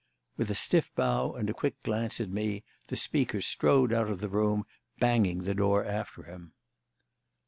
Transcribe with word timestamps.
With 0.35 0.49
a 0.49 0.55
stiff 0.55 0.89
bow 0.95 1.33
and 1.35 1.47
a 1.47 1.53
quick 1.53 1.83
glance 1.83 2.19
at 2.19 2.31
me, 2.31 2.63
the 2.87 2.95
speaker 2.95 3.39
strode 3.39 3.93
out 3.93 4.09
of 4.09 4.19
the 4.19 4.29
room, 4.29 4.65
banging 4.99 5.43
the 5.43 5.53
door 5.53 5.85
after 5.85 6.23
him. 6.23 6.53